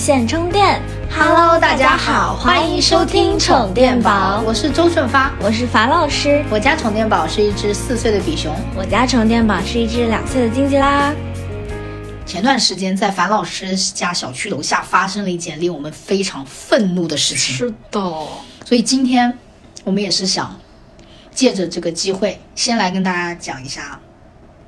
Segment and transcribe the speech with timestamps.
[0.00, 0.80] 线充电。
[1.10, 5.30] Hello，大家好，欢迎收听宠电宝，我是周顺发。
[5.42, 8.50] 我是樊老师，我家宠电宝是一只四岁的比熊。
[8.74, 11.12] 我家充电宝是一只两岁的金吉拉。
[12.24, 18.00] 前段时间在樊老师家小区楼下发生了一件令我们非常愤怒的事情，是的，
[18.64, 19.38] 所以今天
[19.84, 20.58] 我们也是想
[21.30, 24.00] 借着这个机会，先来跟大家讲一下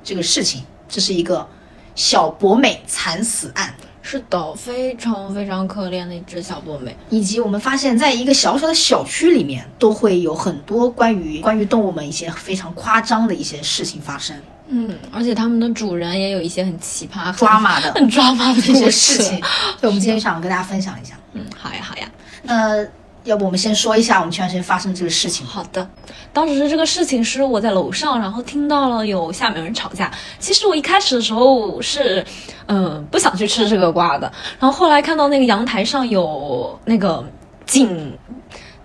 [0.03, 0.63] 这个事情。
[0.87, 1.47] 这是一个
[1.95, 3.73] 小博美惨死案，
[4.05, 6.95] 是的，非常非常可怜的一只小博美。
[7.09, 14.35] 以及我们发现，在一个小小的小区里面，都会有很多关于关于动物们一些非常夸张的一些事情发生，
[14.67, 19.41] 嗯，而且他们的主人也有一些很奇葩、抓马的很抓马的一些事情。
[19.79, 21.15] 所以我们今天想跟大家分享一下。
[21.31, 22.07] 嗯，好呀，好呀。
[22.43, 22.85] 那
[23.23, 25.45] 要不我们先说一下我们前段时间发生这个事情。
[25.45, 25.87] 好的，
[26.33, 30.11] 当时这个事情是我在楼上，然后听到了有下面有人吵架。
[30.39, 32.25] 其实我一开始的时候是，
[32.67, 34.31] 嗯、不想去吃这个瓜的。
[34.59, 37.23] 然后后来看到那个阳台上有那个
[37.65, 38.17] 警，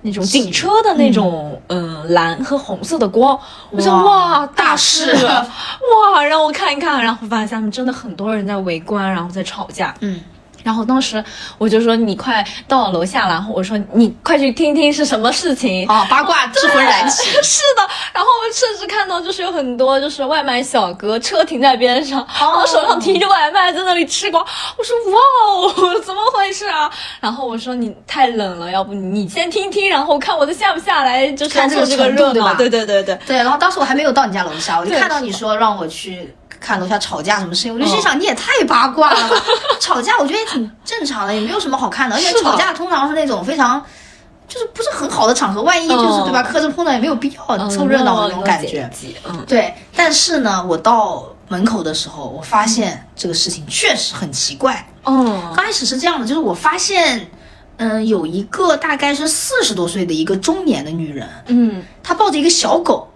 [0.02, 3.38] 那种警车的那种，嗯、蓝和红色的光，
[3.70, 7.02] 我想哇哇，大事，哇，让我看一看。
[7.02, 9.92] 然后发现下面真的很多人在围观，然后在吵架。
[10.00, 10.20] 嗯，
[10.68, 11.24] 然后当时
[11.56, 15.88] 我就说你快到楼下了，然后我说你快去听听是什么事情。
[15.88, 17.30] 啊，八卦之魂燃起。
[17.42, 24.44] 是的，然后我甚至看到就是有很多就是外卖小哥车停在边上，然后手上提着外卖在那里吃瓜。
[24.76, 26.90] 我说哇哦，怎么回事啊？
[27.18, 32.54] 然后我说你太冷了，要不你先听听，然后看我的下不下来，就是看这个热闹。
[32.56, 33.18] 对对对对。
[33.26, 39.36] 对，然后当时我还没有到你家楼下，我就看到你说让我去看楼下吵架什么事情，我就心想你也太八卦了吧。
[39.80, 43.84] 吵架我觉得也挺正常的，也没有什么好看的，而且吵架通常是那种非常。
[44.48, 46.42] 就是不是很好的场合，万一就是、嗯对吧？
[46.42, 48.90] 磕着碰到也没有必要嗯凑热闹的那种感觉。
[49.28, 54.88] 嗯，对，但是呢，我到门口的时候，我发现这个事情确实很奇怪。
[55.04, 57.30] 哦，刚开始是这样的，就是我发现，
[57.76, 63.06] 嗯，有一个大概是四十多岁的一个中年的女人，嗯，她抱着一个小狗，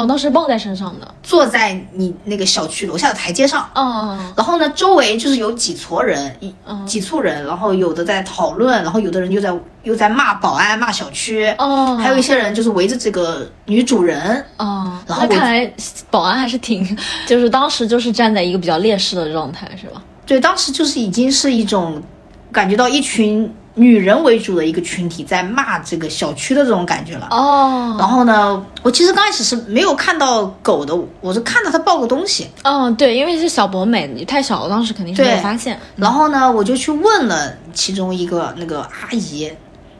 [0.00, 1.14] 哦，当时抱在身上的。
[1.22, 3.68] 坐在你那个小区楼下的台阶上。
[3.74, 14.44] 哦，然后呢，周围就是有几撮人，一嗯几簇人，然后有的在讨论，然后有的人又在又在骂保安、骂小区，哦，还有一些人就是围着这个女主人。
[14.56, 15.70] 哦，然后看来
[16.10, 16.96] 保安还是挺，
[17.26, 20.02] 就是当时就是站在一个比较劣势的状态，是吧？
[20.26, 22.02] 对，当时就是已经是一种
[22.50, 27.28] 感觉到一群女人为主的一个群体在骂这个小区的这种感觉了。
[27.30, 35.78] 哦，然后呢，我其实刚开始是没有看到狗的，我是看到它抱个东西，嗯，对，因为是小博美，你太小了，当时肯定是没有发现。
[35.96, 39.50] 然后呢，我就去问了其中一个那个阿姨，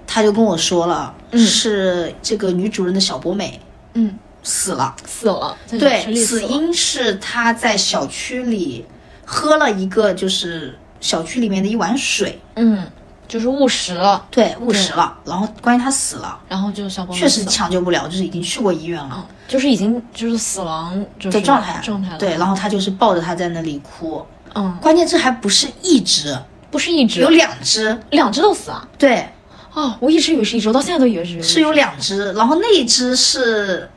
[0.07, 3.61] 她就跟我说了，是这个女主人的小博美
[3.95, 6.15] 嗯，死了，死了，对。
[6.15, 8.85] 死因是她在小区里
[9.25, 12.85] 喝了一个就是小区里面的一碗水，嗯，
[13.31, 19.11] 就是误食了，对，误食了，然后关于他死了，然后就小博美确实抢救不了，就是已经去过医院了。
[19.15, 22.19] 嗯，就是已经就是死亡就是的状态，状态了。
[22.19, 24.27] 对，然后他就是抱着他在那里哭，
[24.57, 26.37] 嗯，关键这还不是一只，
[26.73, 28.89] 不是一只有，两只，两只都死啊！
[28.99, 29.29] 对，
[29.73, 33.89] 哦，我一直以为是一只，我到现在都以为是是有两只，然后那一只是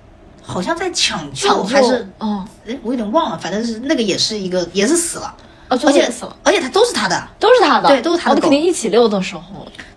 [0.43, 5.33] 好像在抢救抢救还是，嗯，哎，我有点忘了，反正是那个也是一个也是死了，
[5.73, 8.41] 哦，而且死了，而且它都是他的，都是他的，对都是他的狗。
[8.41, 9.43] 我肯定一起遛的时候，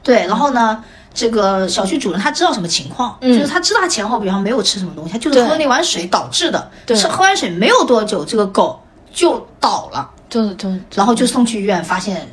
[0.02, 0.82] 对，然后呢。
[1.18, 3.32] 这个小区主人他知道什么情况，嗯。
[3.32, 5.48] 就是他知道他前后比方没有吃什么东西，他就是对。
[5.48, 6.70] 喝那碗水导致的。
[6.84, 6.94] 对。
[6.94, 8.78] 是喝完水没有多久，这个狗
[9.14, 10.68] 就倒了，就就。
[10.94, 12.28] 然后就送去医院，发现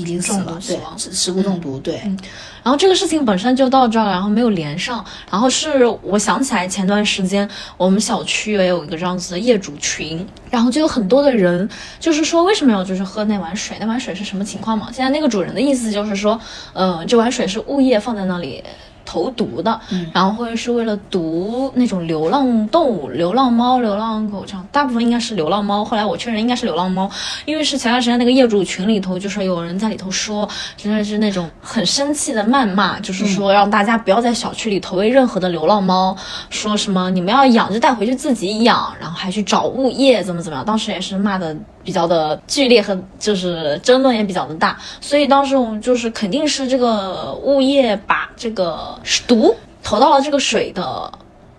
[0.00, 2.18] 已经死中了，对毒死亡，食食物中毒，对，嗯
[2.62, 5.02] 然后这个事情本身就到这儿了，然后没有连上。
[5.30, 11.66] 然后是我想起来前段时间我们小区也有一个这样子的业主群，然后就有很多的人
[11.98, 13.76] 就是说为什么要就是喝那碗水？
[13.80, 14.88] 那碗水是什么情况嘛？
[14.92, 16.38] 现在那个主人的意思就是说，
[16.74, 18.62] 呃，这碗水是物业放在那里。
[19.10, 19.80] 投毒的，
[20.12, 25.84] 然后或者是为了毒那种流浪动物，流浪猫、流浪狗这样，大部分应该是流浪猫。
[25.84, 27.10] 后来我确认应该是流浪猫，
[27.44, 36.16] 因为是前段时间那个业主群里头，就是有人在里头说，真的是那种很生气的谩骂，就是说让大家不要在小区里投喂任何的流浪猫，
[36.48, 40.64] 说什么你们要养就带回去自己养，然后还去找物业怎么怎么样。
[40.64, 51.10] 当时也是骂的比较的剧烈和就是争论也比较的大，所以当时我们就是肯定是这个物业把这个毒投到了这个水的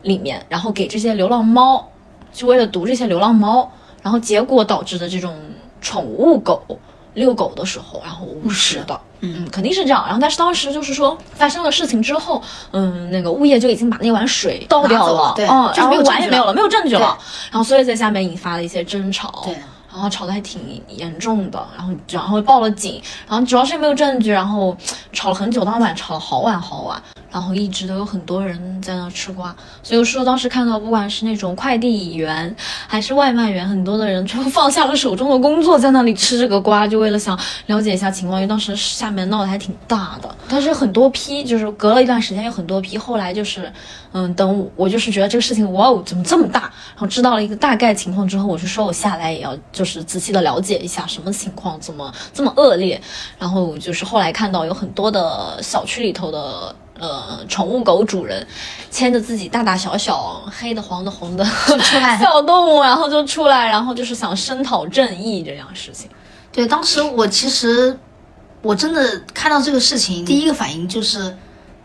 [0.04, 1.90] 里面，然后给这些流浪猫，
[2.32, 3.72] 就为了毒这些流浪猫，
[4.02, 5.36] 然后结果导致的这种
[5.82, 6.62] 宠物狗
[7.16, 9.00] 遛狗的时候，然后误食的。
[9.24, 10.04] 嗯，肯定是这样。
[10.06, 12.42] 然后，但是当时就是说发生了事情之后，
[12.72, 17.16] 嗯，那个物业就已经把那碗水倒掉了对嗯，就是没有然后碗也没有了，没有证据了。
[17.52, 19.44] 然后，所以在下面引发了一些争吵。
[19.46, 19.56] 对
[19.92, 24.76] 然后吵得还挺严重的，然后然后报了警，然后主要是没有证据，然后
[25.12, 29.54] 吵了很久，当晚吵了好晚好晚，然后一直都有很多人在那吃瓜，
[29.84, 32.56] 所以说当时看到不管是那种快递员
[32.88, 43.72] 还是外卖员，很多的人就放下了手中的工作，在那里吃这个瓜，就为了想了解一下情况，因为当时下面闹得还挺大的，但是很多批就是隔了一段时间有很多批，后来就是
[44.14, 53.02] 嗯，等我就是觉得这个事情哇哦怎么这么大，然后知道了一个大概情况之后，我就说我下来也要就是仔细的了解一下什么情况，怎么这么恶劣，
[53.40, 56.76] 然后就是后来看到有很多的小区里头的。
[57.00, 58.46] 呃，宠物狗主人
[58.92, 66.08] 牵着自己大大小小、黑的、黄的、红的出来小动物，然后就出来，然后就是想声讨正义这样事情。
[66.52, 67.98] 对，当时我其实
[68.62, 71.36] 我真的看到这个事情，第一个反应就是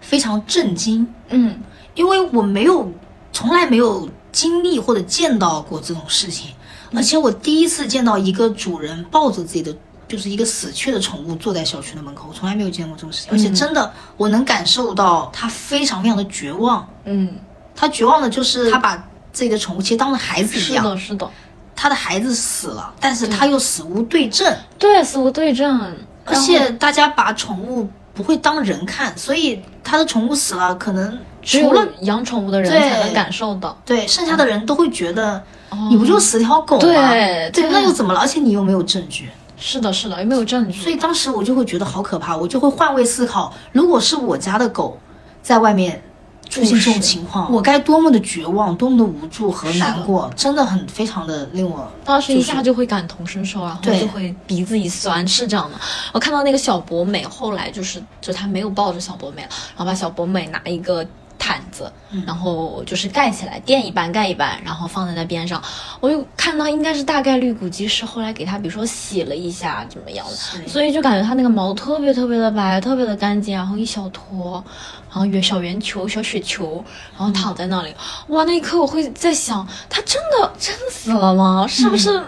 [0.02, 1.62] 非常震惊，嗯
[1.94, 2.92] 因为我没有
[3.32, 6.50] 从来没有经历或者见到过这种事情，
[6.94, 9.74] 而且我第一次见到一个主人抱着自己的
[10.08, 17.34] 就是一个死去的宠物坐在小区的门口，我从来没有见过这种事情，而且真的我能感受到他非常非常的绝望，嗯，
[17.74, 18.96] 他绝望的就是他把
[19.32, 21.30] 自己的宠物其实当成孩子一样，是的，是的，
[21.74, 25.94] 他的孩子死了，但是他又死无对证，对，死无对证，
[26.24, 33.78] 而且大家把宠物不会当人看，所以他的宠物死了，可能除了养宠物的人才能感受到。
[33.84, 35.34] 对剩下的人都会觉得。
[35.68, 36.80] 哦你不就死条狗吗？
[36.80, 38.20] 对，对对那又怎么了？
[38.20, 39.28] 而且你又没有证据，
[39.58, 40.80] 是的，是的，又没有证据？
[40.80, 44.96] 所以当时我就会觉得好可怕，我就会换位思考，如果是我家的狗
[45.42, 46.00] 在外面
[46.48, 55.78] 出现这种情况，我该多么的绝望，多么的无助和难过，真的很非常的令我当时一下就会感同身受，然后就会鼻子一酸，是这样的。
[56.12, 61.06] 我看到那个小博美，后来就是就他没有抱着小博美了，然后把小博美拿一个
[61.46, 61.92] 毯子，
[62.26, 65.62] 然后就是盖起来，垫一半盖一半，然后放在那边上。
[66.00, 74.62] 我就看到应该是大概率估计是后来给他比如说洗了一下怎么样的，所以就感觉他那个毛特别特别的白，特别的干净，然后一小坨，
[75.08, 76.84] 然后圆小圆球、小雪球，
[77.16, 77.94] 然后躺在那里。
[78.28, 81.64] 哇，那一刻我会在想，他真的真的死了吗？
[81.68, 82.20] 是不是？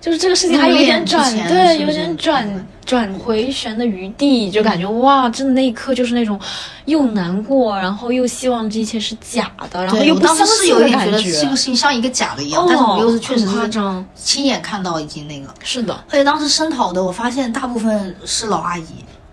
[0.00, 6.40] 就是这个事情还有点转，对，有点转转回旋的余地，就感觉哇，真的那一刻就是那种
[6.86, 18.84] 又难过，然后又希望这一切是假的，然后我又不相当时是有信的感点觉得这个事情像一个假的一样，但是我又是确实是夸是张，亲眼看到已经那个，是的，而且当时声讨的，我发现大部分是老阿姨，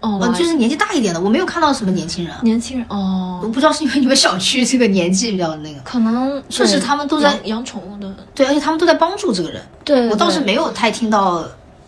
[0.07, 2.33] 哦，呃，就是年纪大一点的，我没有看到什么年轻人。
[2.43, 9.61] 年轻人哦我，不知道是因为你们小区这个年纪比较那个，可能确实他们都在养养宠物的，对，而且他们都在帮助这个人。
[9.83, 11.43] 对，我倒是没有太听到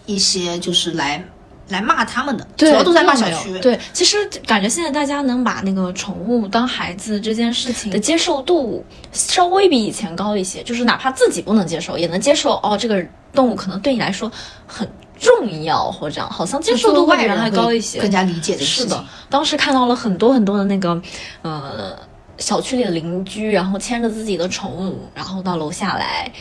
[0.06, 1.24] 一些就是来
[1.70, 3.58] 来骂他们的，主，要都在骂小区。
[3.60, 14.32] 对，其实感觉现在大家能把那个宠物当孩子这件事情的接受度稍微比以前高一些，就是哪怕自己不能接受，也能接受哦，这个动物可能对你来说
[14.66, 14.88] 很
[15.20, 18.00] 重要，或者这样，好像接受度会比原来高一些。
[18.00, 21.00] 更加理解的是的。，当时看到了很多很多的那个，
[21.42, 21.94] 呃，
[22.38, 26.32] 小区里的邻居，然后牵着自己的宠物，然后到楼下来。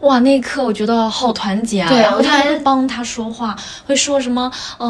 [0.00, 1.88] 哇，那一刻我觉得好团结啊！
[1.88, 3.56] 对然后他我还会帮他说话，
[3.86, 4.50] 会说什么？
[4.78, 4.86] 呃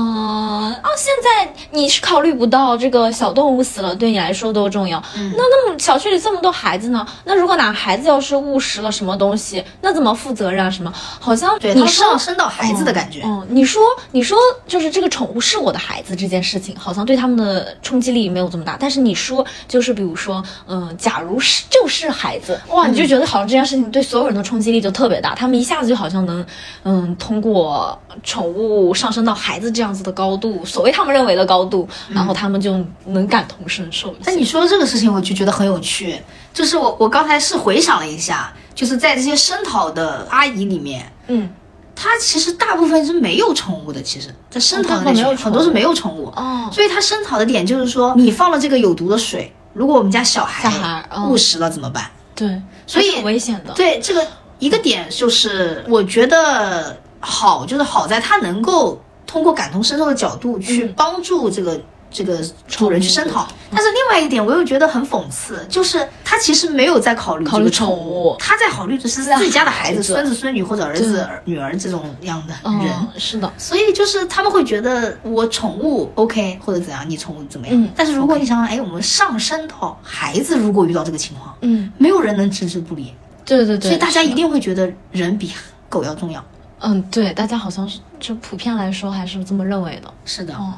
[0.82, 5.02] 啊，现在你是考虑不到这个小动物死了对你来说多重要。
[5.16, 7.06] 嗯那那么小区里这么多孩子呢？
[7.24, 10.70] 那如果哪孩子要是误食了什么东西，那怎么负责任啊？
[10.70, 10.92] 什么？
[11.20, 13.22] 好像你说上升到孩子的感觉。
[13.24, 18.76] 嗯，你说你说就是这个宠物是我的孩子这件事情，好像对他们的冲击力没有这么大。
[18.78, 26.46] 但是你说就是比如说，嗯、假如是就是孩子，哇，你就觉得好像这件事情对所有人的冲击力就特别大，他们一下子就好像能，
[26.84, 34.20] 嗯，通过宠物上升到孩子这样子的高度，所谓他们认为的高度，然后他们就能感同身受一些。
[34.24, 36.18] 但你说这个事情，我就觉得很有趣。
[36.54, 41.50] 就是我我刚才是回想了一下，就是在这些声讨的阿姨里面，嗯，
[41.94, 44.00] 她其实大部分是没有宠物的。
[44.00, 46.32] 其实，在声讨的那哦大部分没有群很多是没有宠物。
[46.34, 52.10] 哦，所以他声讨的点就是说，你放了这个有毒的水，如果我们家小孩误食了怎么办？
[52.34, 53.72] 对，所以很危险的。
[53.72, 54.26] 对这个
[54.58, 61.80] 一个点就是，我觉得好，就是好在他能够通过感同身受的角度去嗯帮助这个。
[62.08, 72.90] 这个主人去声讨，但是另外一点我又觉得很讽刺，就是他其实没有在考虑考虑这个宠宠物他在考虑的是自己家的孩子、孙子、孙女或者儿子、女儿这种样的人。
[72.90, 77.76] 嗯，是的，所以就是他们会觉得我宠物 OK 或者怎样，你宠物怎么样？
[77.76, 83.12] 嗯但是如果你想想，哎，我们上升到孩子，如果遇到这个情况，嗯，没有人能置之不理，
[83.46, 85.50] 对对对，所以大家一定会觉得人比
[85.88, 86.44] 狗要重要。
[86.80, 90.12] 嗯，对，大家好像是就普遍来说还是这么认为的。
[90.24, 90.74] 是的，哦，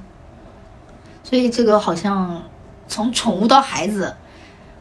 [1.25, 2.41] 所以这个好像
[2.87, 4.15] 从宠物到孩子，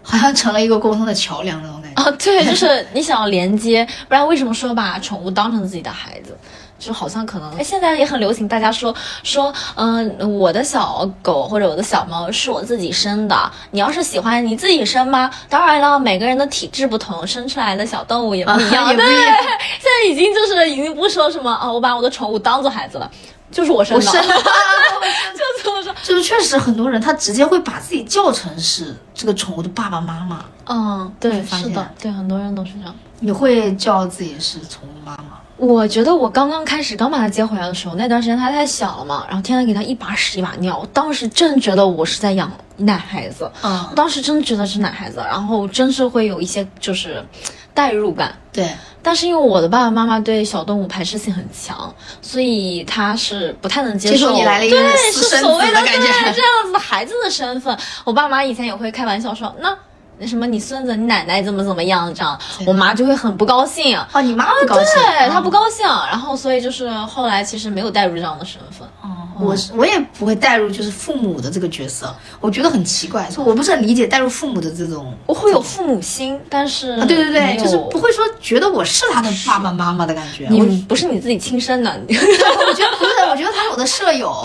[0.03, 2.03] 好像成了一个沟通的桥梁那种感觉。
[2.03, 6.38] 啊，对，就是你想要连接，不然为什么说把宠物当成自己的孩子？
[6.79, 8.93] 就好像可能，哎，现在也很流行，大家说
[9.24, 15.29] 说，嗯、我的小狗或者我的小猫是我自己生的，你要是喜欢，你自己生吗？
[15.50, 19.34] 当然了，每个人的体质不同，生出来的小动物也不一样，啊也不对，一样。
[19.79, 23.10] 现在已经就是已经不说什么哦，我把我的宠物当做孩子了，
[23.51, 24.33] 就是我生的，我生的，
[25.33, 30.43] 就这么说，就是确实很多人他直接会把自己叫成是这个宠物的爸爸妈妈。
[30.65, 32.93] 嗯，对，是的，对，很多人都是这样。
[33.19, 35.39] 你会叫自己是宠物妈妈？
[35.55, 47.25] 我觉得我刚刚开始刚把它接回来的时候，那段时间它太小了嘛，然后天天给它一把屎一把尿，我当时真觉得我是在养奶孩子，嗯我当时真觉得是奶孩子，然后真是会有一些就是
[47.73, 48.37] 代入感。
[48.51, 48.69] 对，
[49.07, 57.77] 但是因为我的爸爸妈妈对小动物排斥性很强，所以他是不太能接受你来了一个对私生是所谓子的感觉对这样子的孩子的身份。
[58.03, 59.77] 我爸妈以前也会开玩笑说，那那
[60.25, 63.97] 什么你孙子你奶奶怎么怎么样这样，我妈就会很不高兴。
[64.13, 68.88] 哦，你妈不高兴，对她不嗯高兴，然后所以就是后来其实没有带入这样的身份。
[69.03, 75.13] 哦我是我也不会带入就是父母的这个角色，我觉得很奇怪，所以我不是很理解带入父母的这种。
[75.27, 80.47] 我会有父母心，但是啊，对对对，就是不会说觉得我是他的爸爸妈妈的感觉。
[80.50, 84.36] 你不是你自己亲生的， 我觉得不是，我觉得他是我的舍友，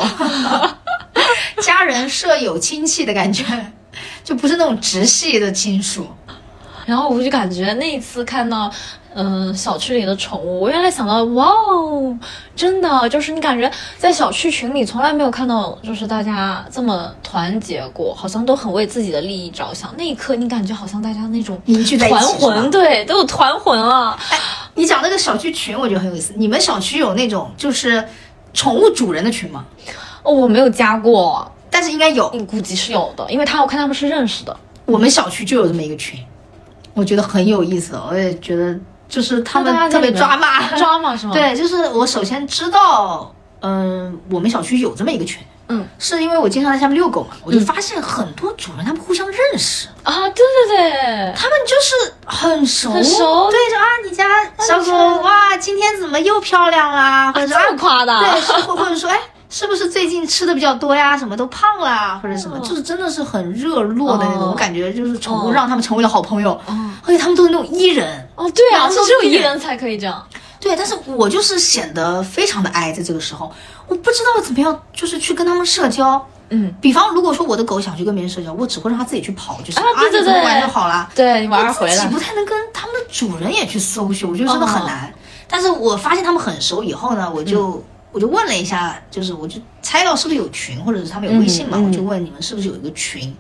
[1.63, 3.45] 家人、舍友、亲戚的感觉，
[4.23, 6.07] 就不是那种直系的亲属。
[6.85, 8.69] 然后我就感觉那一次看到，
[9.15, 12.19] 嗯、小区里的宠物，我原来想到，哇哦，
[12.57, 19.95] 真的就是你感觉在小区群里从来没有看到，就是大家这么团结过，好像都很为自己的利益着想。
[19.97, 24.19] 那一刻，你感觉好像大家那种凝聚在一起团魂，对，都有团魂了。
[24.75, 26.35] 你讲那个小区群，我觉得很有意思。
[26.37, 28.05] 你们小区有那种就是
[28.53, 29.65] 宠物主人的群吗？
[30.25, 32.93] 哦，我没有加过，但是应该有，估计是。
[32.93, 34.55] 有的，因为他我看他们是认识的。
[34.85, 36.21] 我们小区就有这么一个群，
[36.93, 37.99] 我觉得很有意思。
[38.09, 45.87] 我也觉得就是他们特别抓马，抓马是吗？， 对，就是我首先知道，嗯、我们小区有这么一个群，嗯。
[45.99, 53.49] 是因为我经常在下面遛狗嘛，我就发现很多主人他们互相认识，啊，对对对，他们就是很熟，很熟？
[53.51, 54.27] 对着啊，你家
[54.59, 59.19] 小狗哇，今天怎么又漂亮啦，或者啊这么夸的，对，是或或者说，哎，
[59.53, 61.17] 是不是最近吃的比较多呀？
[61.17, 64.45] 什么都胖啦，或者什么，就是真的是很热络的那种。
[64.45, 68.29] 哦我感觉就是宠物哦让他们成为了好朋友，哦而且他们都是那种 E 人。
[68.35, 70.27] 哦，对啊，是只有都是一人才可以这样。
[70.59, 73.53] 对，但是我就是显得非常的 I，在这个时候，
[73.87, 76.27] 我不知道怎么样，就是去跟他们社交。
[76.55, 81.09] 嗯，比方，如果说我的狗想去跟别人社交，我只会让它自己去跑，就是啊对对对玩就好了。
[81.15, 85.13] 对你玩回来，不太能跟他们的主人也去 social，我觉得真的很难。
[85.49, 87.83] 但是我发现他们很熟以后呢，我就、
[88.13, 93.35] 我就问了一下，就是我就猜到是不是有群，或者是他们有微信嘛，我就问你们是不是有一个群。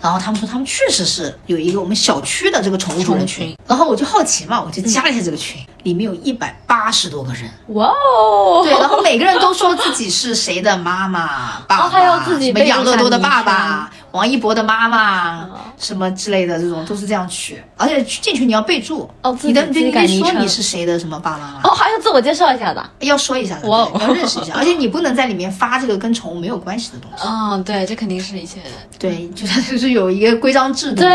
[0.00, 17.62] 然后他们说他们确实是有一个我们小区的这个宠物宠物群，然后我就好奇嘛，我就加了一下这个群，里面有一百八十多个人，哇哦，对，然后每个人都说自己是谁的妈妈、 爸爸，哦还要自己什么养乐多的爸爸、王一博的妈妈哦，什么之类的，这种都是这样取。
[17.76, 22.84] 而且进去你要备注，哦你的你得说你是谁的什么爸爸妈妈，哦，还要自我介绍一下的。
[23.00, 23.68] 要说一下的，
[24.00, 24.54] 要认识一下。
[24.56, 27.24] 而且你不能在里面发这个跟宠物没有关系的东西。
[27.26, 28.60] 嗯，对，这肯定是一些
[28.98, 31.02] 对，就是就是有一个规章制度。
[31.02, 31.10] 对，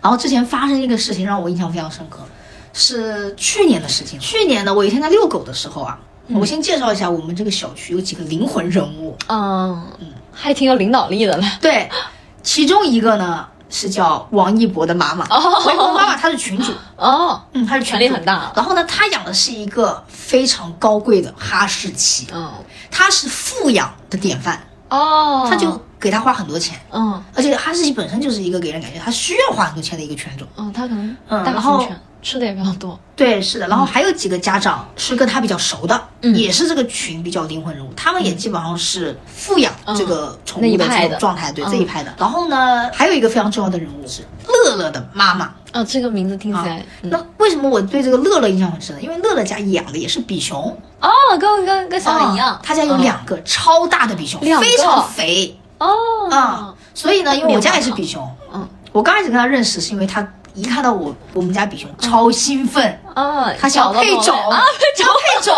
[0.00, 2.18] 然后之前发生一个事情让我印象非常深刻，
[2.72, 4.18] 是去年的事情。
[4.18, 5.98] 去年呢，我有一天在遛狗的时候啊，
[6.34, 9.16] 我先介绍一下我们这个小区有几个灵魂人物。
[9.28, 9.86] 嗯，
[10.32, 11.46] 还挺有领导力的嘞。
[11.60, 11.90] 对，
[12.42, 15.62] 其中一个呢是叫王一博的妈妈，哦。
[15.66, 22.50] 王一博的妈妈她是群主，哦，嗯，她是权力很大然后呢，她养的是一个非常高贵的哈士奇，嗯，
[22.90, 26.78] 她是富养的典范，哦，她就给她花很多钱。
[26.90, 27.22] 嗯。
[27.34, 30.46] 而且哈士奇本身就是一个给人感觉他需要花很多钱的一个犬种。
[30.56, 32.98] 嗯，他可能嗯大然后型犬吃的也比较多。
[33.14, 33.68] 对，是的。
[33.68, 42.14] 然后还有几个家长是跟他比较熟的，嗯也是这个群比较灵魂人物，他们也基本上是富养这个宠物的这种状态，对嗯这一派的。
[42.18, 45.52] 然后呢，还有一个非常重要的人物是乐乐的妈妈。
[45.72, 49.00] 哦，这个名字听起来，嗯那为什么我对这个乐乐印象很深呢？
[49.02, 50.58] 因为乐乐家养的也是比熊，
[51.00, 51.08] 哦，
[51.40, 55.96] 跟跟跟小美一样啊，他家有两个超大的比熊，非常肥哦
[56.30, 56.74] 啊。
[56.94, 60.20] 所以呢，因为我家也是比熊，嗯，我刚开始跟他认识是因为他
[60.54, 64.62] 一看到我我们家比熊超兴奋，嗯，他想配种，啊，
[64.96, 65.54] 想配种，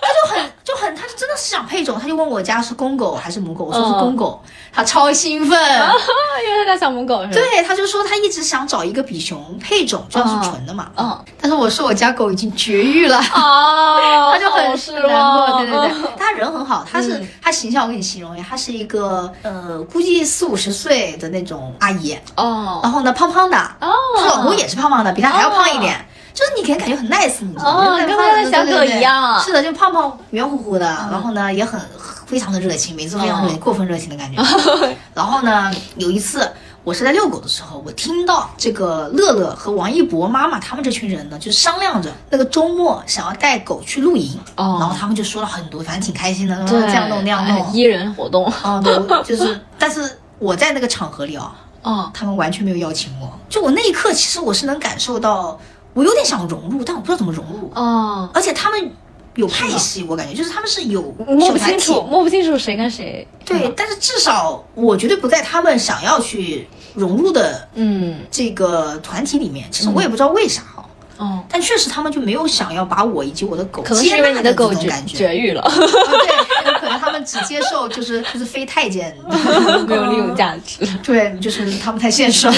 [0.00, 4.40] 他就很就很，他就真的是想配种，他就问我家是公狗还是母狗，我说是公狗，
[4.72, 5.58] 他超兴奋。
[5.80, 5.92] 啊
[6.46, 7.32] 因为他家小母狗是吧？
[7.34, 10.90] 对，他就说他一直想找一个比熊配种，这样是纯的嘛。
[10.96, 13.18] 嗯，但是我说我家狗已经绝育了。
[13.34, 26.06] 哦， 他就很失难过，望，对对对，他人很好，他是、嗯他形象我给你形容一下，他是一个呃，估计四五十岁的那种阿姨，哦然后呢胖胖的，哦，她老公也是胖胖的，比她还要胖一点。
[26.40, 27.96] 就是你给人感觉很 nice，你知道吗？
[27.96, 31.78] 哦跟就是胖那个小狗一样嗯是的，就胖胖圆乎乎的，然后呢也很
[32.24, 34.42] 非常的热情，每次都非常热情，哦过分热情的感觉。
[35.12, 36.50] 然后呢，有一次
[36.82, 47.70] 我是在遛狗的时候，我听到这个乐乐和王一博妈妈他们这群人呢，就商量着那个周末想要带狗去露营，哦然后他们就说了很多，反正挺开心的，说对，这样弄那样哎弄。
[47.74, 53.30] 一人活动，哦， 对，就是，但是我在那个场合里啊、哦，他们完全没有邀请我。
[53.50, 55.58] 就我那一刻，其实我是能感受到，
[55.94, 57.70] 我有点想融入，但我不知道怎么融入。
[57.74, 58.92] 哦，而且他们
[59.34, 69.66] 有派系，我感觉就是他们是有摸不清楚，摸不清楚谁跟谁，对，但是至少我绝对不在他们想要去融入的嗯，这个团体里面。
[69.70, 70.84] 其实我也不知道为啥啊，
[71.18, 74.72] 哦，但确实他们就没有想要把我以及我的狗可能是因为你的狗。
[75.06, 79.16] 绝育了，啊对，有可能他们只接受就是就是非太监，
[79.86, 82.46] 没有利用价值，对，就是他们太现实。
[82.46, 82.54] 了。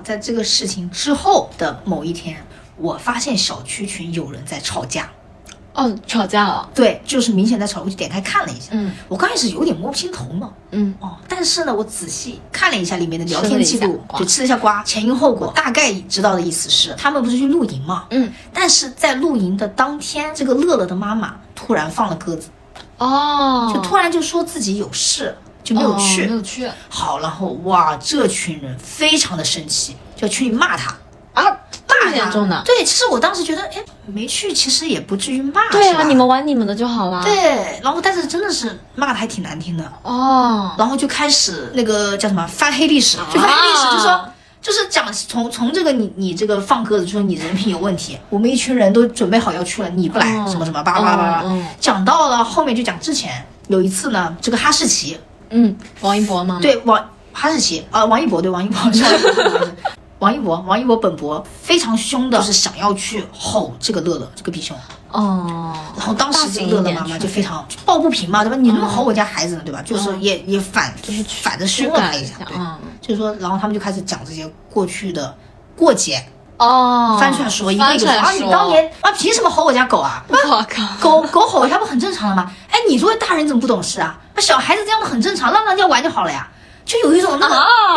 [0.00, 2.42] 好，在这个事情之后的某一天，
[2.78, 5.10] 我发现小区群有人在吵架。
[5.74, 8.68] 哦，吵架了，对，就是明显在吵，我就点开看了一下。
[8.70, 8.92] 嗯。
[9.08, 10.50] 我刚开始有点摸不清头脑。
[10.70, 14.18] 嗯，哦，但是呢，我仔细看了一下里面的聊天记录，瓜。
[14.18, 18.06] 就吃了一下瓜，前因后果，大概知道的意思是，他们不是去露营嘛？
[18.10, 22.48] 嗯，但是在露营的当天，这个乐乐的妈妈突然放了鸽子，
[22.96, 25.36] 哦，就突然就说自己有事，
[25.74, 26.24] 就没有去。
[26.24, 26.68] 哦没有去。
[26.88, 30.90] 好，然后哇，这群人非常的生气，就去骂他，
[31.32, 31.44] 啊，
[31.86, 44.26] 这么骂他严重的，对，其实我当时觉得，哎，没去，其实也不至于骂，对啊，你们玩你们的就好了，，对，然后但是真的是骂的还挺难听的，哦，然后就开始那个叫什么翻黑历史，就翻黑历史，就说。
[44.62, 50.46] 就是讲从从这个你你这个放鸽子，就说你人品有问题，我们一群人都准备好要去了，你不来，嗯。
[50.50, 51.44] 什么什么叭叭叭叭
[51.80, 55.18] 讲到了后面就讲之前有一次呢，这个哈士奇
[55.50, 59.04] 嗯，王一博吗？，对王哈士奇啊、王一博对王一博是
[60.18, 64.76] 王一博王一博王一博本博非常凶的，就是想要去吼这个乐乐这个比熊，
[65.10, 68.56] 哦，然后当时这个乐乐妈妈就非常抱不平嘛，对吧？
[68.56, 69.80] 你那么吼我家孩子呢，对吧？
[69.82, 75.34] 就是也也反就是反着凶了他一下，对，嗯，就是说，然后他们就开始讲这些过去的
[75.74, 76.22] 过节，
[76.60, 80.22] 哦，翻出来说，一个一个说啊，你当年啊凭什么吼我家狗啊？
[80.28, 80.36] 我
[80.68, 82.52] 靠，狗狗吼一下不很正常的吗？
[82.70, 84.18] 哎，你作为大人怎么不懂事啊？
[84.34, 86.46] 那小孩子这样的很正常，让人家玩就好了呀。
[86.84, 87.46] 就有一种那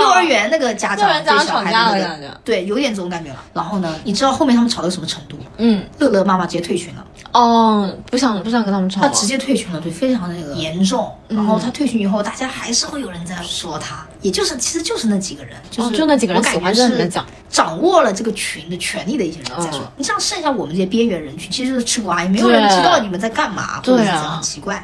[0.02, 3.38] 幼儿园那个家长对小孩的那个对，有点这种感觉了。
[3.52, 5.36] 然后呢，你知道后面他们吵到什么程度？
[5.58, 7.04] 嗯，乐乐妈妈直接退群了。
[7.32, 11.12] 哦，不想不想跟他们吵了，他直接退群了，对，非常的那个严重。
[11.28, 17.12] 然后他退群以后，大家还是会有人在说他，也就是其实就是那几个人，就是、哦就那几个人我感喜欢觉是
[17.50, 19.82] 掌握了这个群的权利的一些人在说。
[19.82, 24.84] 嗯你像剩下我们这些边缘人群，其实就是吃瓜，也没有人知道你们在干嘛，或者是怎样，很奇怪。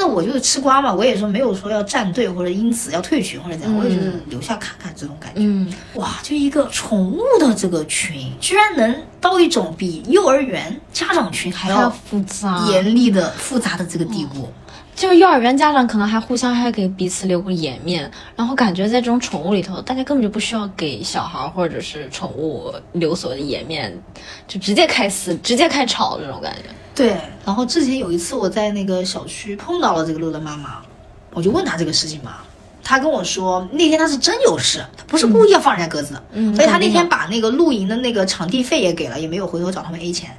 [0.00, 5.40] 那我就是吃瓜嘛，我也说没有说要站队或者因此要退群或者怎样，我也就是留下看看这种感觉。
[5.42, 14.48] 嗯，哇，就一个宠物的这个群，居然能到一种比幼儿园家长群还要复杂，严厉的、复杂的这个地步。
[14.98, 23.96] 就是幼儿园家长可能还互相还给彼此留个颜面，然后感觉在这种宠物里头，大家根本就不需要给小孩或者是宠物留所谓的颜面，
[24.48, 26.62] 就直接开撕，直接开吵这种感觉。
[26.96, 30.82] 对，然后之前有一次我在那个小区碰到了这个乐乐妈妈，
[31.32, 32.38] 我就问她这个事情嘛，
[32.82, 40.36] 她跟我说那天她是真有事，她不是故意要放人家鸽子的，嗯所以她那天把那个露营的那个场地费也给了，也没有回头找他们 A 钱。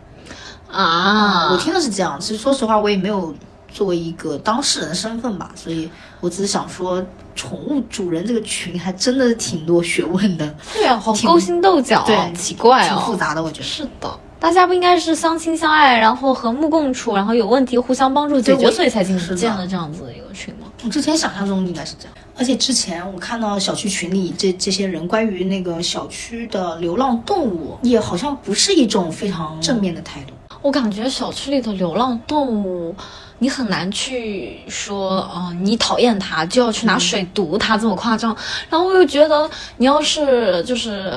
[0.69, 3.33] 啊，我听的是这样，其实说实话我也没有
[3.71, 7.03] 作为一个当事人的身份吧，所以我只是想说，
[7.35, 13.15] 宠物主人这个群还真的挺多学问的，对啊，好勾心斗角，对奇怪挺复哦。
[13.15, 13.63] 杂的，我觉得。
[13.63, 19.15] 是的，大家不应该是相亲相爱，然后和睦共处，然后有问题互相帮助解决，所以才建
[19.55, 20.67] 了这样子的一个群吗？
[20.83, 30.33] 我之前想象中应该是这样，而且之前我看到小区群里这这些人关于那个小区的流浪动物，也好像不是一种非常正面的态度。
[30.61, 32.93] 我感觉小区里的流浪动物，
[33.39, 38.35] 你很难去说，哦、你讨厌它就要去拿水毒它这么夸张。
[38.69, 41.11] 然后我又觉得，你要是就是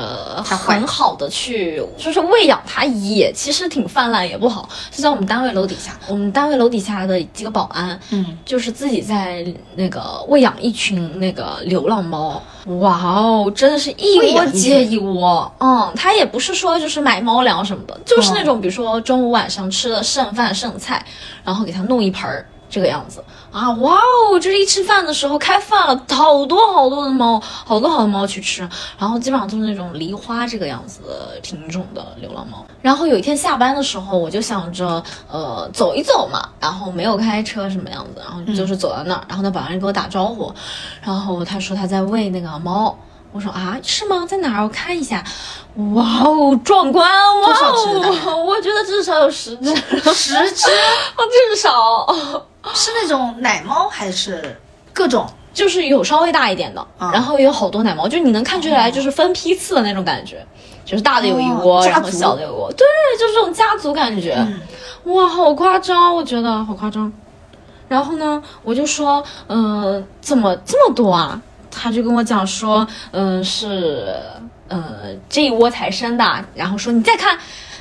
[0.45, 4.69] 很好的去，就是喂养它，也其实挺泛滥，也不好。
[4.91, 12.41] 就在我们单位楼底下，我们单位楼底下的几个保安，嗯，就是自己在那个喂养一群那个流浪猫，
[12.79, 15.53] 哇哦，真的是一窝接一窝。
[15.59, 21.05] 嗯，他也不是说就是买猫粮什么的，就是那种比如说中午晚上吃的剩饭剩菜，
[21.43, 22.47] 然后给它弄一盆儿。
[22.75, 24.41] 这个样子啊，哇哦！
[24.41, 28.67] 就是一吃饭的时候开饭了，好多好多的猫，好多好多猫去吃，
[28.99, 31.03] 然后基本上都是那种梨花这个样子
[31.43, 32.65] 品种的流浪猫。
[32.81, 40.51] 然后有一天下班的时候，我就想着呃走一走嘛，然后没有开车什么样子，然后就是走到那儿，然后那保安就给我打招呼，
[41.03, 42.97] 然后他说他在喂那个猫。
[43.33, 44.27] 我说啊，是吗？
[44.29, 44.63] 在哪儿？
[44.63, 45.25] 我看一下。
[45.95, 47.11] 哇哦，壮观！
[47.41, 47.49] 哇
[48.27, 52.07] 哦， 我觉得至少有十只，十只，至少
[52.75, 54.61] 是那种奶猫还是
[54.93, 55.27] 各种？
[55.55, 60.47] 就是有稍微大一点的，然后也有好多奶猫，就你能看出来，就是分批次的那种感觉，
[60.85, 62.87] 就是大的有一窝，然后小的有窝，对，
[63.19, 64.37] 就是这种家族感觉。
[65.05, 67.11] 哇，好夸张，我觉得好夸张。
[67.89, 71.41] 然后呢，我就说，嗯，怎么这么多啊？
[71.73, 74.15] 他就跟我讲说，嗯，是，
[74.69, 74.81] 呃，
[75.29, 77.37] 这一窝才生的，然后说你再看，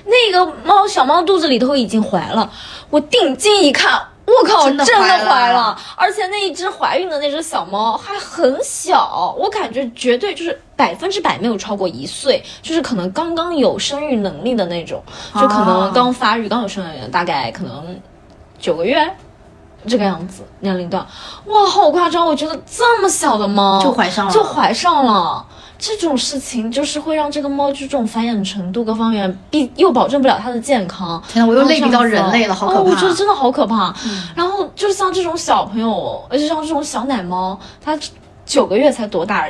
[0.05, 2.51] 那个猫小猫肚子里头已经怀了。
[2.89, 15.03] 我定睛一看，我靠，真的怀了，而且那一只怀孕的那只小猫还很小，我感觉绝对就是百分之百没有超过一岁，就是可能刚刚有生育能力的那种，
[15.35, 17.99] 就可能刚发育，刚有生育，大概可能
[18.59, 19.15] 九个月。
[19.87, 21.05] 这个样子年龄段，
[21.45, 22.25] 哇，好夸张！
[22.25, 25.45] 我觉得这么小的猫就怀上了，就怀上了，
[25.77, 31.21] 这种事情就是会让这个猫就这种繁衍程度各方面，必又保证不了它的健康。
[31.27, 32.79] 天呐，我又类比到人类了，好可怕！
[32.81, 33.93] 我觉得真的好可怕。
[34.35, 37.97] 然后就是像这种小朋友，而且像这种小奶猫，它
[38.45, 39.47] 九个月才多大？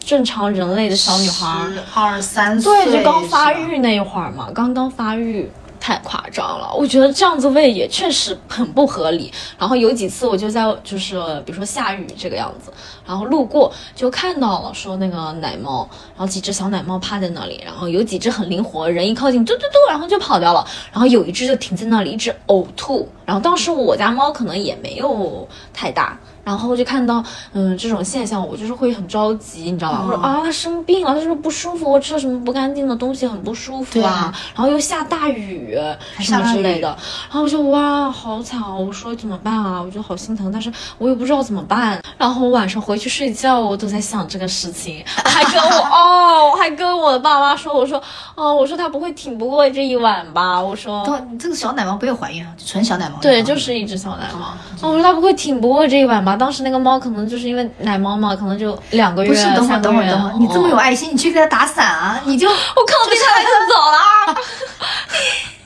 [0.00, 5.48] 正常人类的小女孩，二三岁，对，就刚发育那一会儿嘛，刚刚发育。
[5.86, 9.32] 太夸张了，我觉得这样子喂也确实很不合理。
[9.56, 11.14] 然后有几次我就在就是
[11.46, 12.72] 比如说下雨这个样子，
[13.06, 20.66] 然后路过就看到了说那个奶猫，然后几只小奶猫趴在那里，然后有几只很灵活，人一靠近嘟嘟嘟，然后就跑掉了。
[20.90, 23.08] 然后有一只就停在那里一直呕吐。
[23.24, 26.18] 然后当时我家猫可能也没有太大。
[26.46, 27.20] 然后就看到，
[27.54, 30.04] 嗯，这种现象，我就是会很着急，你知道吧？
[30.06, 34.32] 我说啊，他生病了，他是不舒服，我吃了什么不干净的东西，很不舒服啊。
[34.54, 35.76] 然后又下大雨，
[36.20, 36.86] 什么之类的。
[37.28, 38.72] 然后我就哇，好惨啊！
[38.72, 39.82] 我说怎么办啊？
[39.82, 42.00] 我觉得好心疼，但是我又不知道怎么办。
[42.16, 48.00] 然后我晚上回去睡觉，我都在想这个事情，还跟我 哦，我还跟我的爸妈说，我说
[48.36, 50.62] 哦，我说他不会挺不过这一晚吧？
[50.62, 52.52] 我说，你这个小奶猫不要怀孕啊？
[52.64, 53.18] 纯小奶猫？
[53.20, 54.54] 对，就是一只小奶猫。
[54.88, 56.35] 我说他不会挺不过这一晚吧？
[56.36, 59.30] 当时那个猫可能就是因为奶猫嘛，可能就两个月。
[59.30, 62.20] 不是，等会儿，等会儿，等会儿，你这么有爱心，你去给它打伞啊！
[62.26, 64.40] 你就我靠，被它就走了。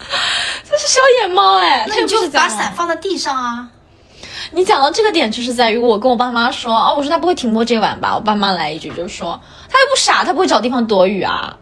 [0.68, 3.68] 这是小野猫哎，那你就把伞放在地上啊。
[4.52, 8.14] 你讲到这个点，就是在于我跟我爸妈说啊，我说它不会停播这晚吧？
[8.14, 11.56] 我爸妈来一句，就说它又不傻，它不会找地方躲雨啊。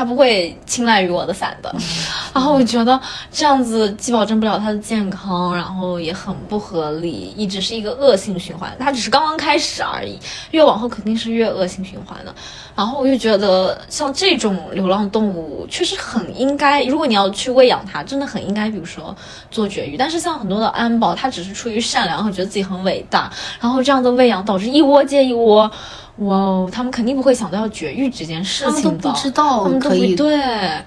[0.00, 1.70] 它不会青睐于我的伞的，
[2.32, 2.98] 然后我觉得
[3.30, 8.74] 这样子既保证不了它的健康，然后也很不合理，一直是一个恶性循环。
[8.78, 10.18] 它只是刚刚开始而已，
[10.52, 12.34] 越往后肯定是越恶性循环的。
[12.74, 19.14] 然后我就觉得像这种流浪动物确实很应该，如果你要去喂养它，真的很应该，比如说
[19.50, 19.98] 做绝育。
[19.98, 25.70] 但是像很多的安保，它只是出于善良和觉得自己很伟大，然后这样的喂养导致一窝接一窝。
[26.20, 30.84] 哇哦，他们肯定不会想到要绝育这件事情的，他们都不知道他们可以对，然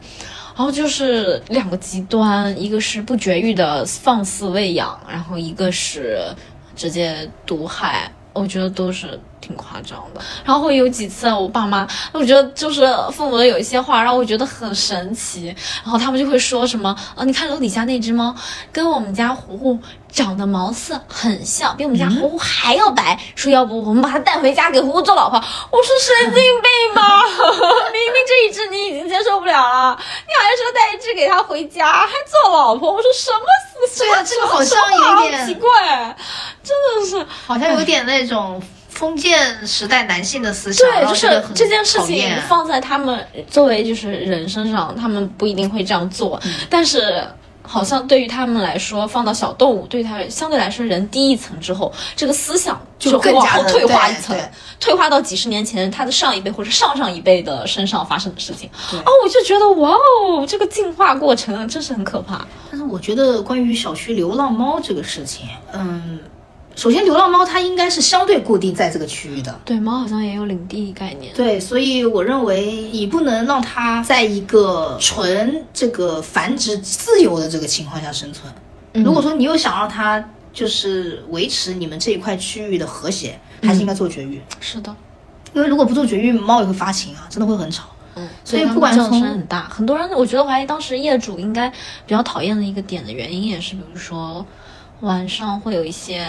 [0.55, 6.19] 后就是两个极端，一个是不绝育的放肆喂养，然后一个是
[6.75, 9.19] 直接毒害，我觉得都是。
[9.45, 15.47] 挺夸张的，然后有几次我爸妈，我觉得就是父母的有一些话让我觉得很神奇，
[15.83, 18.33] 然后他们就会说什么，呃，你看楼底下那只猫
[18.71, 19.77] 跟我们家糊糊
[20.13, 25.37] 长得毛色很像，比我们家糊糊还要白，说要不我们把它带回家给糊糊做老婆。
[25.71, 27.23] 我说神经病吧，
[27.91, 29.97] 明明这一只你已经接受不了了，
[30.27, 34.23] 你还说带一只给他回家还做老婆，我说什么思想？
[34.23, 36.15] 这个好像有点奇怪，
[36.63, 38.61] 真的是好像有点那种。
[38.93, 47.27] 封建时代男性的思想，对，就是这件事情放在他们作为就是人身上，他们不一定会这样做，但是
[47.65, 54.37] 好像对于他们来说，放到小动物，对他相对来说人低一层之后，这个思想就会往后退化一层，
[54.79, 58.69] 退化到几十年前他的上一辈或者上上一辈的身上发生的事情。
[58.91, 62.45] 哦，我就觉得哇哦，这个进化过程真是很可怕。
[62.69, 66.19] 但是我觉得关于小区流浪猫这个事情，嗯。
[66.75, 69.59] 首先，流浪猫它应该是相对固定在这个区域的。
[69.63, 71.31] 对，猫好像也有领地概念。
[71.35, 78.51] 对，所以我认为你不能让它在一个纯这个繁殖自由的这个情况下生存。
[78.93, 84.41] 如果说你又想让它就是维持你们这一块区域的和谐，还是应该做绝育。
[84.59, 84.93] 是的，
[85.53, 87.85] 因为如果不做绝育，猫也会发情啊，真的会很吵。
[88.15, 91.75] 嗯，所以不管从很大，很多人我觉得怀疑当时业主应该比
[92.07, 94.43] 较讨厌的一个点的原因也是，比如说。
[95.01, 96.25] 晚上会有一些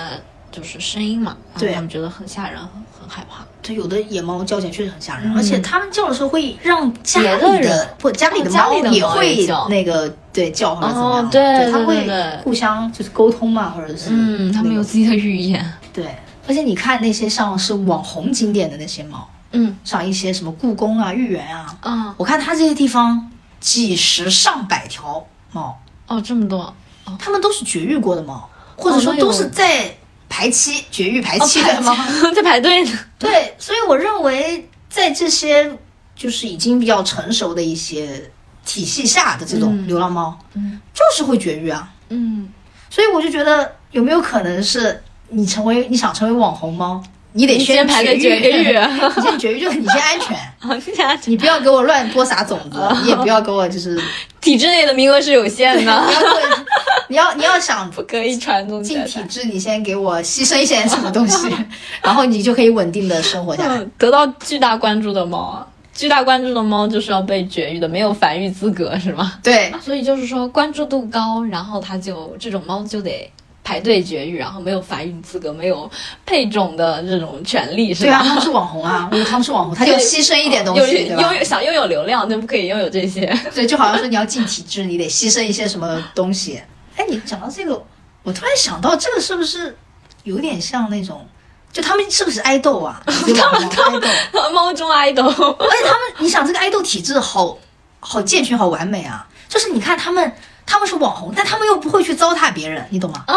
[0.54, 2.68] 就是声音嘛，对他们觉得很吓人，很
[3.00, 3.44] 很害怕。
[3.60, 8.70] 对，有的野猫叫起来确实很吓人，而且它们叫的时候会让家别的里的人或家里的猫
[9.10, 15.72] 会也叫那个对叫或者怎么样，哦对它会互相就是沟通嘛，或者是嗯，它们有自己的语言。
[15.92, 16.14] 对，
[16.46, 26.72] 而且你看那些像是网红景点的那些猫，嗯像一些什么故宫啊、豫园啊，嗯我看它这些地方几十上百条猫，哦，这么多
[27.18, 29.90] 它们都是绝育过的猫，或者说都是在
[30.34, 31.62] 排期绝育排哦期。
[32.34, 32.90] 在排队呢。
[33.20, 35.70] 对，所以我认为在这些
[36.16, 38.28] 就是已经比较成熟的一些
[38.66, 39.86] 体系下的这种嗯。
[39.86, 40.80] 流浪猫，嗯。
[40.92, 41.88] 就是会绝育啊。
[42.08, 42.48] 嗯，
[42.90, 47.00] 所以我就觉得有没有可能是你成为你想成为网红猫，
[47.32, 48.76] 你得先排队绝绝育
[49.16, 54.00] 你先绝育就是 你先安全，你不要给我乱播撒种子，你也不要给我就是
[54.40, 58.82] 体制内的名额是有限的，给我你要你要想 不可以传宗。
[58.82, 61.48] 进体制，你先给我牺牲一些什么东西，
[62.02, 63.76] 然后你就可以稳定的生活下来。
[63.78, 69.34] 嗯， 得到巨大关注的猫啊，巨大关注的猫就是要被绝育的，没有繁育资格是吗？
[69.42, 73.30] 对，所以就是说关注度高，然后它就这种猫就得
[73.62, 75.90] 排队绝育，然后没有繁育资格，没有
[76.26, 78.24] 配种的这种权利是吧对啊，吧？
[78.28, 81.34] 他们是网红啊，他们是网红，他就牺牲一点东西，对吧拥？
[81.36, 83.32] 有想拥有流量就不可以拥有这些。
[83.54, 86.60] 对，就好像说你要进体制，你得牺牲一些什么东西。
[86.96, 87.84] 哎，你讲到这个，
[88.22, 89.76] 我突然想到，这个是不是
[90.22, 91.26] 有点像那种，
[91.72, 93.02] 就他们是不是爱豆啊？
[93.26, 94.00] 有网红爱
[94.32, 97.58] 豆，猫中爱豆，而且他们，你想这个爱豆体制好
[98.00, 99.26] 好健全，好完美啊！
[99.48, 103.24] 就是你看他们，他们是网红，但他们又不会去糟蹋别人，你懂吗？
[103.28, 103.34] 哦，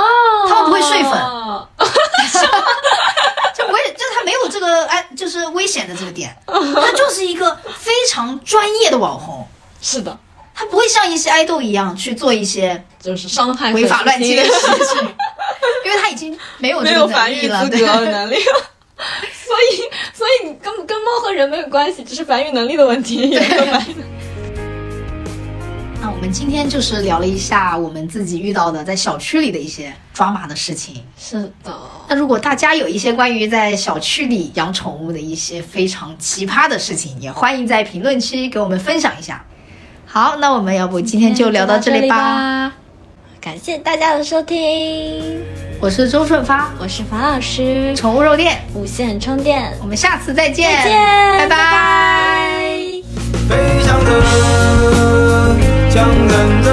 [0.47, 1.11] 他们不会睡粉
[3.55, 9.47] 就不会，就是他没有这个哎，就是危险的这个点，他就是一个非常专业的网红。
[9.81, 10.17] 是的，
[10.59, 15.01] 他不会像一些爱豆一样去做一些就是伤害违法乱纪的事情，
[15.85, 17.69] 因为他已经没有没这个有繁育了。
[17.69, 18.71] 格和能力了。
[19.31, 19.77] 所以，
[20.17, 23.29] 所以你跟跟猫和人没有关系，只是繁育能力的问题。
[23.29, 23.95] 有没有繁育
[26.01, 31.03] 那我们今天就是聊了一下我们自己遇到的在小区里的一些抓马的事情。
[31.19, 31.71] 是的，
[32.09, 39.45] 那如果大家有一些关于在小区里养宠物的一些非常奇葩的事情，也欢迎在评论区给我们分享一下。
[40.09, 42.71] 好那我们要不今天就聊到这里吧。
[43.41, 45.43] 感谢大家的收听。
[45.81, 46.71] 我是周顺发。
[46.79, 47.93] 我是樊老师。
[47.95, 48.57] 宠物肉店。
[48.73, 50.71] 无线充电我们下次再见。
[50.71, 50.97] 再见
[51.37, 51.47] 拜拜。
[51.47, 52.67] 拜拜。
[53.49, 53.99] 飞翔
[55.89, 56.63] 强忍